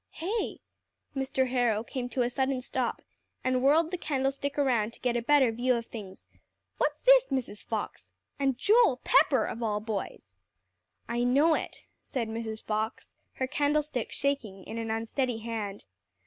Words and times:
"Hey?" 0.13 0.61
Mr. 1.15 1.49
Harrow 1.49 1.83
came 1.83 2.09
to 2.09 2.23
a 2.23 2.29
sudden 2.31 2.59
stop, 2.61 3.03
and 3.43 3.61
whirled 3.61 3.91
the 3.91 3.99
candlestick 3.99 4.57
around 4.57 4.93
to 4.93 4.99
get 4.99 5.15
a 5.15 5.21
better 5.21 5.51
view 5.51 5.75
of 5.75 5.85
things. 5.85 6.25
"What's 6.79 7.01
this, 7.01 7.29
Mrs. 7.29 7.63
Fox? 7.63 8.11
And 8.39 8.57
Joel 8.57 8.97
Pepper, 9.03 9.45
of 9.45 9.61
all 9.61 9.79
boys!" 9.79 10.33
"I 11.07 11.23
know 11.23 11.53
it," 11.53 11.81
said 12.01 12.29
Mrs. 12.29 12.63
Fox, 12.63 13.15
her 13.33 13.45
candlestick 13.45 14.11
shaking 14.11 14.63
in 14.63 14.79
an 14.79 14.89
unsteady 14.89 15.37
hand. 15.37 15.85